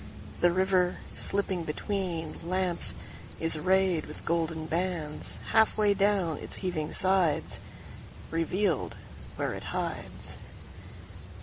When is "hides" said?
9.65-10.39